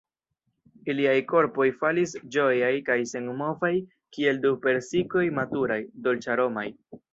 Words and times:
Iliaj 0.93 1.11
korpoj 1.31 1.67
falis 1.81 2.15
ĝojaj 2.37 2.71
kaj 2.89 2.97
senmovaj 3.13 3.73
kiel 4.19 4.43
du 4.49 4.55
persikoj 4.67 5.27
maturaj, 5.39 5.81
dolĉaromaj. 6.09 6.69